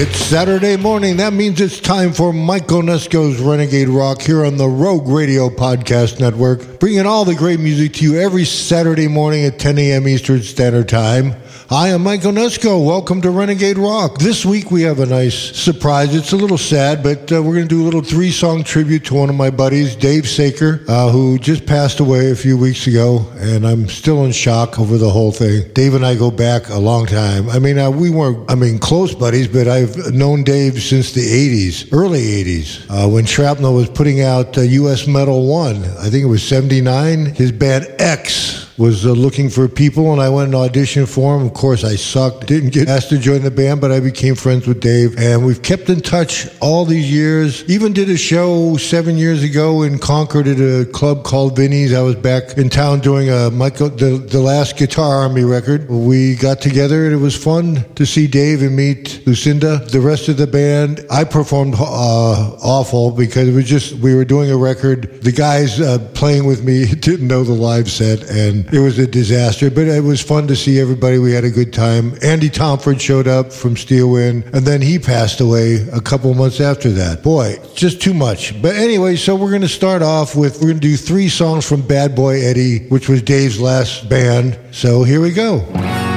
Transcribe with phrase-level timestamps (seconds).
[0.00, 1.16] It's Saturday morning.
[1.16, 6.20] That means it's time for Mike Onesko's Renegade Rock here on the Rogue Radio Podcast
[6.20, 10.06] Network, bringing all the great music to you every Saturday morning at 10 a.m.
[10.06, 11.34] Eastern Standard Time.
[11.70, 12.82] I am Mike Onesko.
[12.82, 14.16] Welcome to Renegade Rock.
[14.16, 16.14] This week we have a nice surprise.
[16.14, 19.04] It's a little sad, but uh, we're going to do a little three song tribute
[19.04, 22.86] to one of my buddies, Dave Saker, uh, who just passed away a few weeks
[22.86, 25.70] ago, and I'm still in shock over the whole thing.
[25.74, 27.50] Dave and I go back a long time.
[27.50, 31.20] I mean, uh, we weren't, I mean, close buddies, but I've known Dave since the
[31.20, 35.06] 80s, early 80s, uh, when Shrapnel was putting out U.S.
[35.06, 35.84] Uh, Metal 1.
[35.84, 37.26] I think it was 79.
[37.26, 41.44] His band X was uh, looking for people, and I went and auditioned for him.
[41.44, 42.46] Of course, I sucked.
[42.46, 45.62] Didn't get asked to join the band, but I became friends with Dave, and we've
[45.62, 47.68] kept in touch all these years.
[47.68, 51.92] Even did a show seven years ago in Concord at a club called Vinny's.
[51.92, 55.88] I was back in town doing a Michael, the, the last Guitar Army record.
[55.88, 60.28] We got together, and it was fun to see Dave and meet Lucinda, the rest
[60.28, 61.04] of the band.
[61.10, 61.78] I performed uh,
[62.62, 65.20] awful because it was just we were doing a record.
[65.22, 69.06] The guys uh, playing with me didn't know the live set, and it was a
[69.06, 71.18] disaster, but it was fun to see everybody.
[71.18, 72.16] We had a good time.
[72.22, 76.90] Andy Tomford showed up from Steelwind, and then he passed away a couple months after
[76.90, 77.22] that.
[77.22, 78.60] Boy, just too much.
[78.60, 81.68] But anyway, so we're going to start off with, we're going to do three songs
[81.68, 84.58] from Bad Boy Eddie, which was Dave's last band.
[84.70, 86.07] So here we go.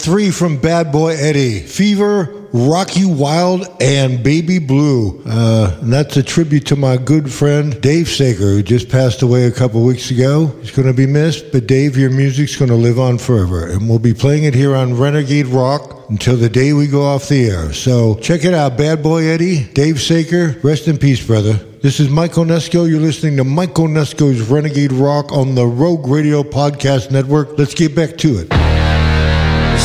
[0.00, 5.22] Three from Bad Boy Eddie Fever, Rock You Wild, and Baby Blue.
[5.26, 9.44] Uh, and that's a tribute to my good friend Dave Saker, who just passed away
[9.44, 10.46] a couple weeks ago.
[10.60, 13.68] He's going to be missed, but Dave, your music's going to live on forever.
[13.68, 17.28] And we'll be playing it here on Renegade Rock until the day we go off
[17.28, 17.72] the air.
[17.72, 20.56] So check it out Bad Boy Eddie, Dave Saker.
[20.62, 21.54] Rest in peace, brother.
[21.82, 22.88] This is Mike Onesko.
[22.88, 27.58] You're listening to Mike Onesko's Renegade Rock on the Rogue Radio Podcast Network.
[27.58, 28.69] Let's get back to it.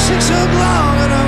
[0.06, 1.25] Six o'clock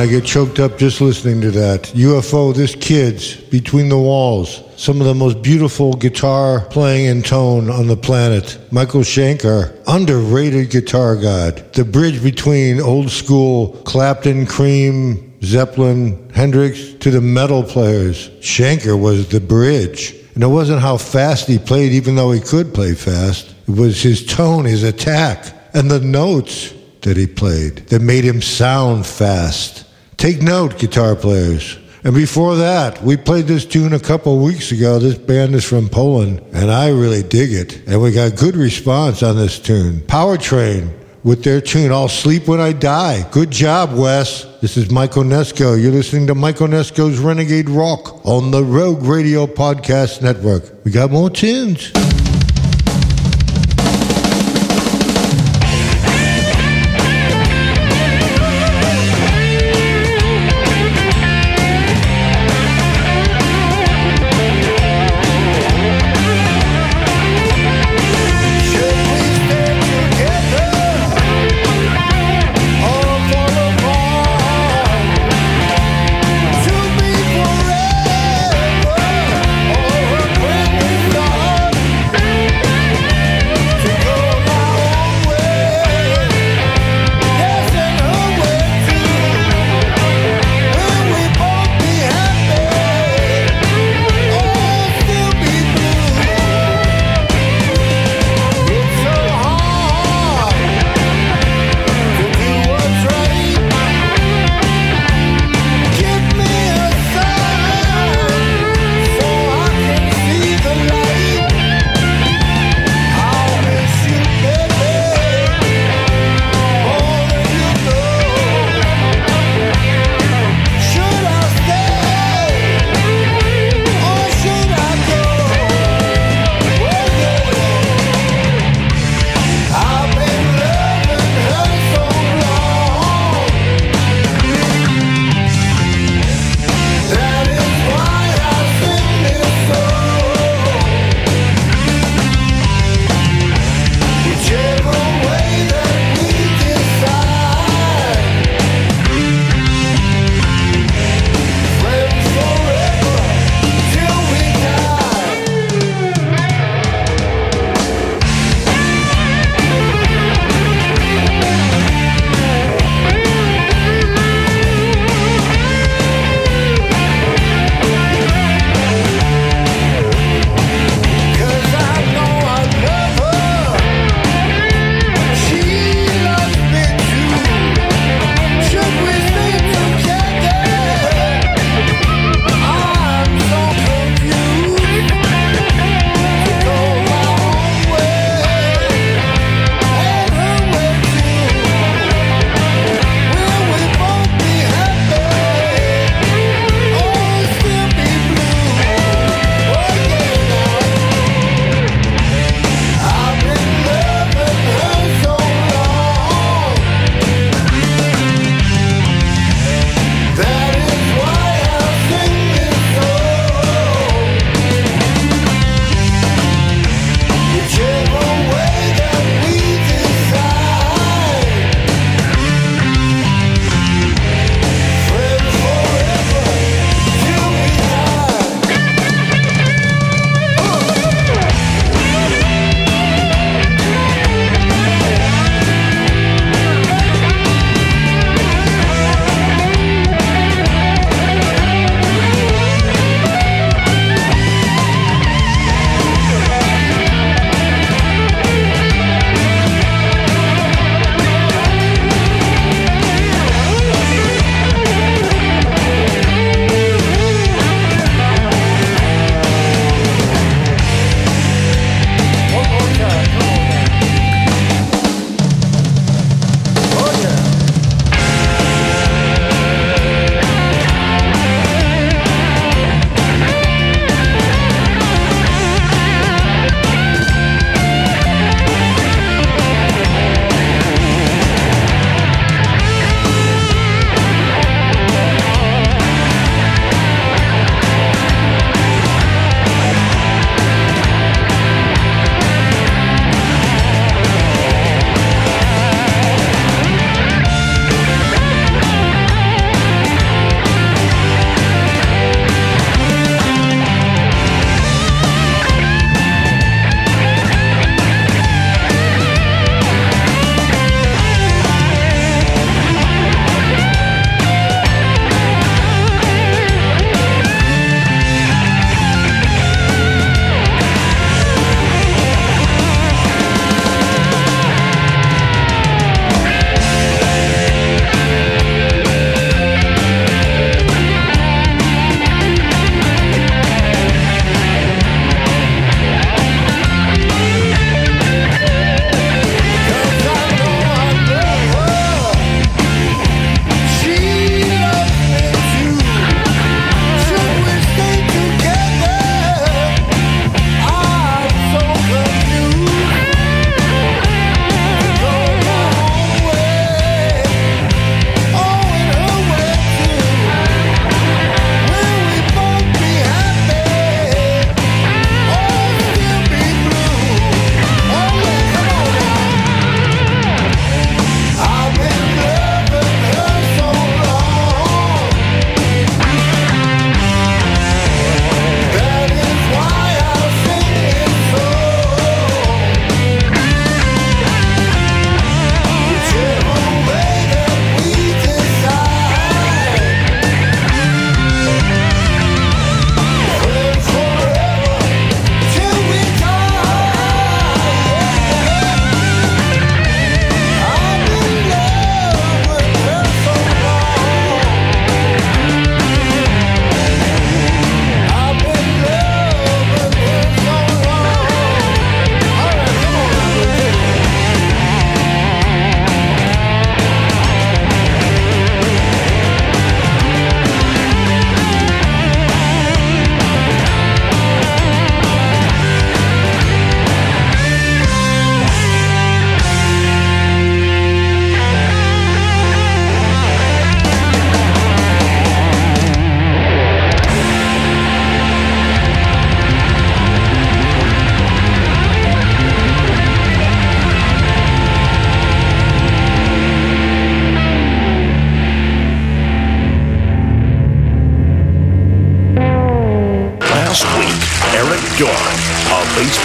[0.00, 1.82] I get choked up just listening to that.
[1.94, 4.62] UFO, this kid's Between the Walls.
[4.80, 8.58] Some of the most beautiful guitar playing and tone on the planet.
[8.72, 11.74] Michael Schenker, underrated guitar god.
[11.74, 18.30] The bridge between old school Clapton, Cream, Zeppelin, Hendrix to the metal players.
[18.40, 20.14] Schenker was the bridge.
[20.34, 23.54] And it wasn't how fast he played, even though he could play fast.
[23.68, 28.40] It was his tone, his attack, and the notes that he played that made him
[28.40, 29.84] sound fast.
[30.20, 31.78] Take note, guitar players.
[32.04, 34.98] And before that, we played this tune a couple weeks ago.
[34.98, 37.88] This band is from Poland, and I really dig it.
[37.88, 40.00] And we got good response on this tune.
[40.00, 40.92] Powertrain
[41.24, 43.26] with their tune, I'll Sleep When I Die.
[43.30, 44.44] Good job, Wes.
[44.60, 45.82] This is Mike Onesko.
[45.82, 50.84] You're listening to Mike Onesko's Renegade Rock on the Rogue Radio Podcast Network.
[50.84, 51.92] We got more tunes.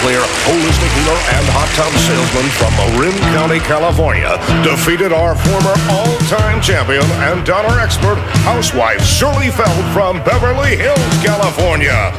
[0.05, 6.61] Player, holistic healer, and hot tub salesman from Marin County, California, defeated our former all-time
[6.61, 12.13] champion and donor expert housewife Shirley Feld from Beverly Hills, California.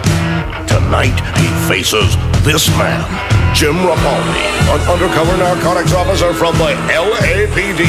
[0.66, 3.06] Tonight, he faces this man,
[3.54, 7.86] Jim Rapaldi, an undercover narcotics officer from the LAPD.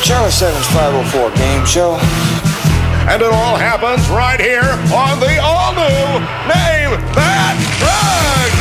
[0.00, 2.00] Channel 7's 504 game show.
[3.12, 8.53] And it all happens right here on the all-new Name That Drug!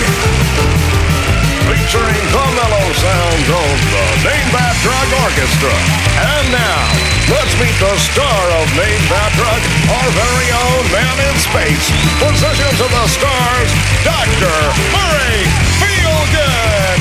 [1.93, 5.77] Featuring the mellow sounds of the Name That Drug Orchestra.
[6.17, 6.89] And now,
[7.29, 9.61] let's meet the star of Name That Drug,
[9.93, 13.69] our very own man in space, Possessions of the Stars,
[14.01, 14.57] Dr.
[14.89, 15.45] Murray
[15.77, 16.97] Feelgood!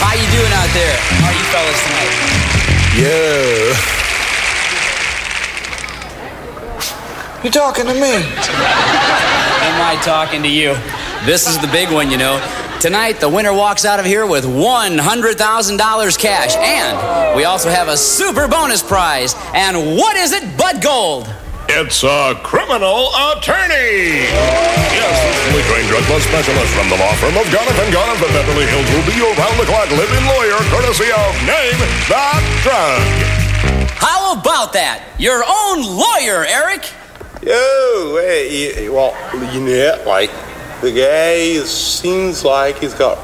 [0.00, 0.96] How you doing out there?
[1.20, 2.16] How are you fellas tonight?
[2.96, 3.76] Yeah.
[7.44, 8.24] You talking to me?
[9.68, 10.72] Am I talking to you?
[11.24, 12.36] This is the big one, you know.
[12.80, 16.54] Tonight, the winner walks out of here with $100,000 cash.
[16.56, 19.34] And we also have a super bonus prize.
[19.54, 21.32] And what is it but gold?
[21.66, 24.20] It's a criminal attorney.
[24.92, 28.20] Yes, this fully trained drug law specialist from the law firm of Gonoff and Gonoff
[28.20, 31.80] in Beverly Hills will be your round-the-clock living lawyer, courtesy of Name
[32.12, 33.00] That Drug.
[33.96, 35.00] How about that?
[35.16, 36.92] Your own lawyer, Eric.
[37.40, 39.16] Yo, hey, well,
[39.54, 40.30] you know, like
[40.84, 43.16] the guy seems like he's got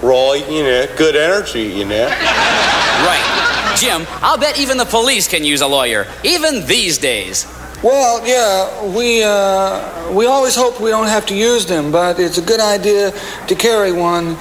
[0.00, 2.06] really, you know, good energy, you know.
[2.06, 3.74] Right.
[3.76, 7.46] Jim, I'll bet even the police can use a lawyer, even these days.
[7.82, 12.38] Well, yeah, we uh, we always hope we don't have to use them, but it's
[12.38, 13.12] a good idea
[13.48, 14.36] to carry one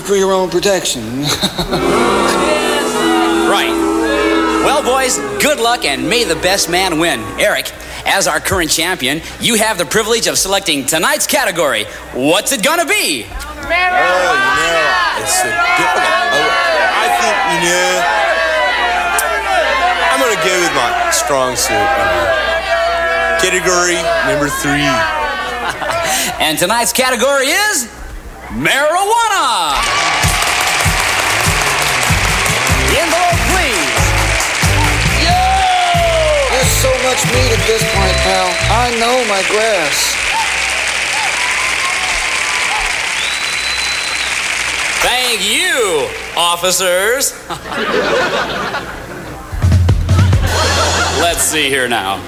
[0.00, 1.24] for your own protection.
[3.46, 3.70] Right.
[4.66, 7.20] Well, boys, good luck and may the best man win.
[7.38, 7.72] Eric,
[8.06, 11.84] as our current champion, you have the privilege of selecting tonight's category.
[12.14, 13.24] What's it gonna be?
[13.66, 14.06] Marijuana.
[14.06, 17.92] Oh, you know, it's I think, you know,
[20.12, 21.76] I'm gonna go with my strong suit.
[23.42, 24.86] Category number three.
[26.38, 27.88] And tonight's category is
[28.50, 29.95] marijuana.
[37.16, 38.48] Much meat at this point, pal.
[38.70, 40.14] I know my grass.
[45.02, 47.32] Thank you, officers.
[51.20, 52.20] Let's see here now.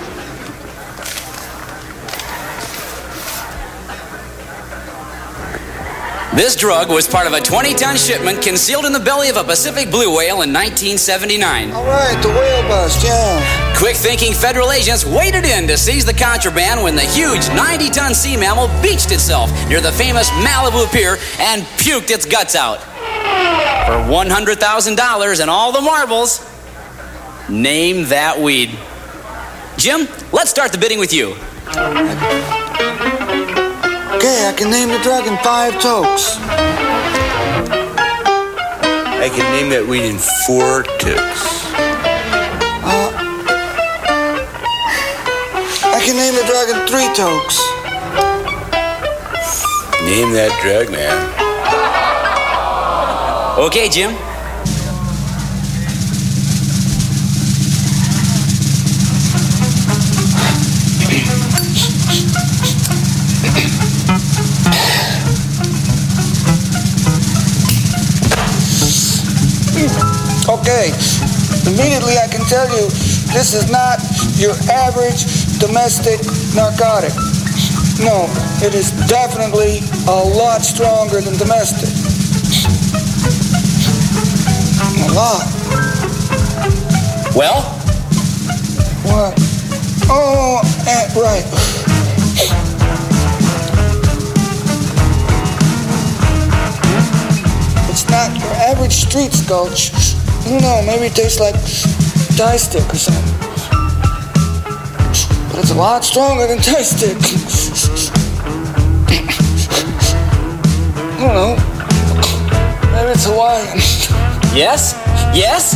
[6.35, 9.45] This drug was part of a 20 ton shipment concealed in the belly of a
[9.45, 11.73] Pacific blue whale in 1979.
[11.73, 13.68] All right, the whale bust, yeah.
[13.79, 18.13] Quick thinking federal agents waded in to seize the contraband when the huge 90 ton
[18.13, 22.81] sea mammal beached itself near the famous Malibu Pier and puked its guts out.
[23.87, 26.45] For $100,000 and all the marbles,
[27.49, 28.77] name that weed.
[29.77, 31.37] Jim, let's start the bidding with you.
[34.17, 36.37] Okay, I can name the drug in five tokes.
[39.21, 40.19] I can name that weed in
[40.49, 41.68] four ticks.
[46.51, 47.59] I can name the drug in three tokes.
[50.03, 51.13] Name that drug, man.
[53.59, 54.17] Okay, Jim.
[70.49, 70.93] Okay,
[71.69, 72.89] immediately I can tell you
[73.33, 74.01] this is not
[74.39, 76.21] your average domestic
[76.55, 77.13] narcotic.
[78.01, 78.27] No,
[78.63, 81.91] it is definitely a lot stronger than domestic.
[85.03, 85.45] A lot.
[87.35, 87.63] Well,
[89.05, 89.35] What?
[90.11, 91.45] Oh, eh, right.
[97.91, 99.91] It's not your average street sculch.
[100.47, 101.55] I don't know, maybe it tastes like
[102.37, 103.48] Thai stick or something.
[105.61, 107.17] It's a lot stronger than Thai stick.
[111.11, 111.57] I don't know.
[112.93, 113.77] Maybe it's Hawaiian.
[114.55, 114.95] yes?
[115.35, 115.75] Yes?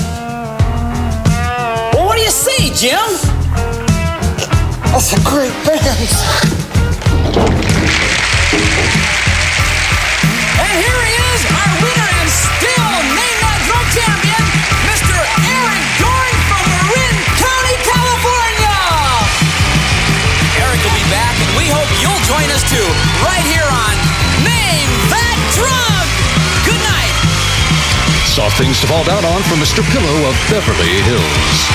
[1.92, 3.10] Well, what do you say, Jim?
[4.92, 5.82] That's a great band.
[10.62, 11.11] And here he
[22.72, 22.84] to
[23.20, 23.94] right here on
[24.40, 26.06] Name That Drug.
[26.64, 27.14] Good night.
[28.24, 29.84] Soft things to fall down on from Mr.
[29.92, 31.72] Pillow of Beverly Hills.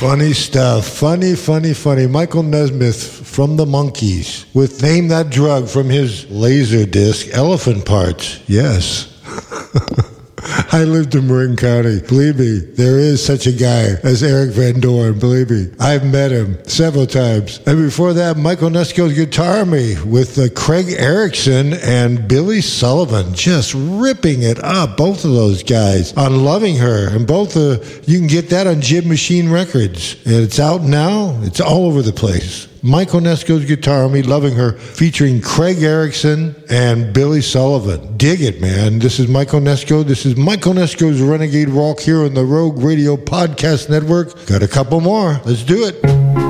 [0.00, 0.86] Funny stuff.
[0.86, 2.06] Funny, funny, funny.
[2.06, 8.40] Michael Nesmith from the Monkees with Name That Drug from his laser disc, Elephant Parts.
[8.46, 9.12] Yes.
[10.76, 12.00] I lived in Marin County.
[12.02, 15.18] Believe me, there is such a guy as Eric Van Dorn.
[15.18, 17.60] Believe me, I've met him several times.
[17.66, 23.72] And before that, Mike Onesko's Guitar Me with uh, Craig Erickson and Billy Sullivan just
[23.74, 24.98] ripping it up.
[24.98, 27.08] Both of those guys on Loving Her.
[27.08, 30.22] And both, uh, you can get that on Jib Machine Records.
[30.26, 31.40] And it's out now.
[31.42, 32.68] It's all over the place.
[32.86, 38.16] Mike Onesko's Guitar Me, Loving Her, featuring Craig Erickson and Billy Sullivan.
[38.16, 39.00] Dig it, man.
[39.00, 40.04] This is Mike Onesko.
[40.04, 44.46] This is Mike Onesko's Renegade Rock here on the Rogue Radio Podcast Network.
[44.46, 45.40] Got a couple more.
[45.44, 46.45] Let's do it.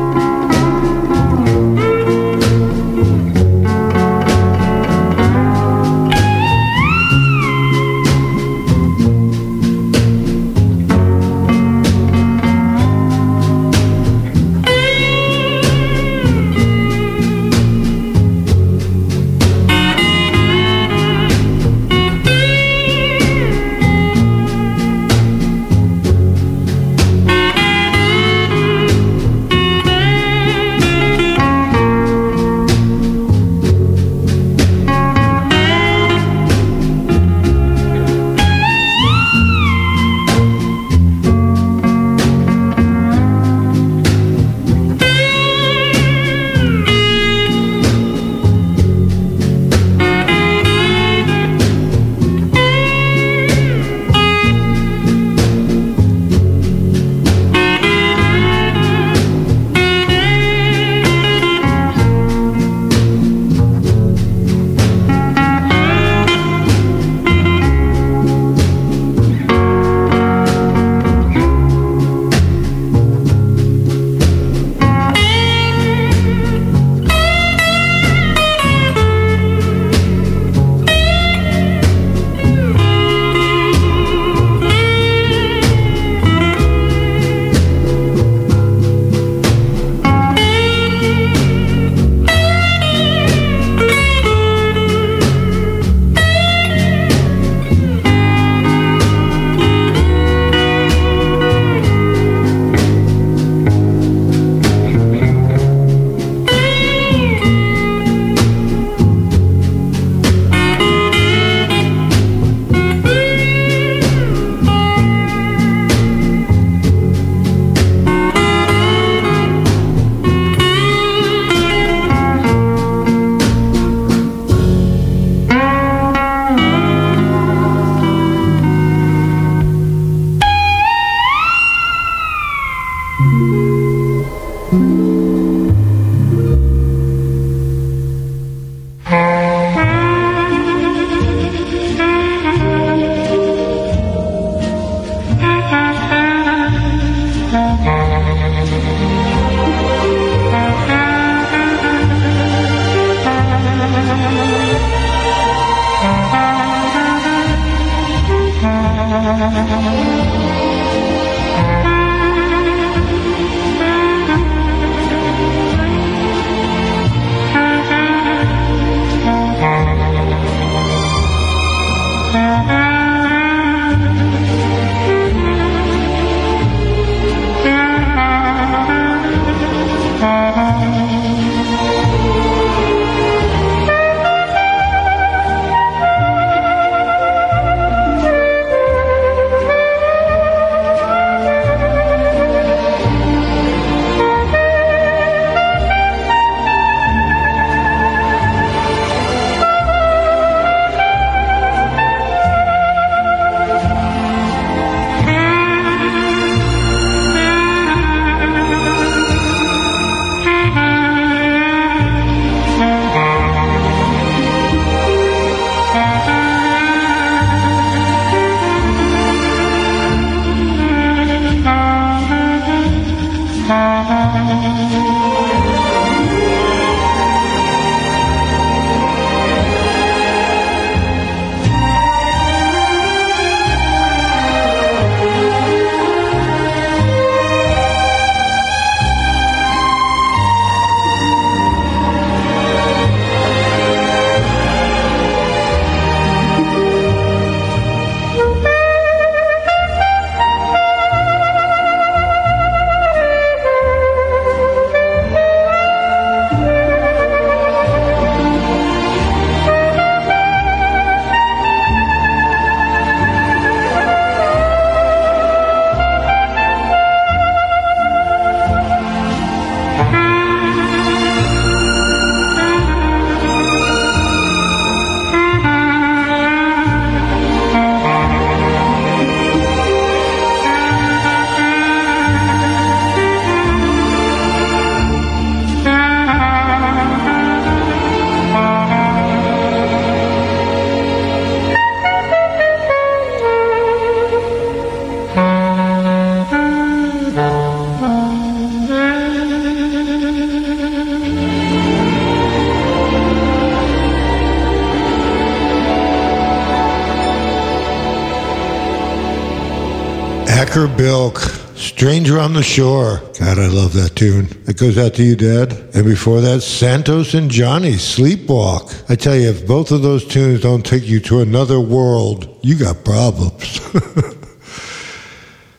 [312.56, 313.20] The Shore.
[313.38, 314.48] God, I love that tune.
[314.66, 315.72] It goes out to you, Dad.
[315.94, 319.10] And before that, Santos and Johnny, Sleepwalk.
[319.10, 322.78] I tell you, if both of those tunes don't take you to another world, you
[322.78, 323.80] got problems.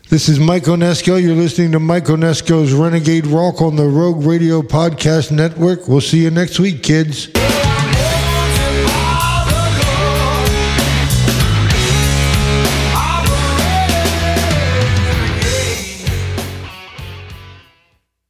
[0.10, 1.22] This is Mike Onesko.
[1.22, 5.90] You're listening to Mike Onesko's Renegade Rock on the Rogue Radio Podcast Network.
[5.90, 7.28] We'll see you next week, kids.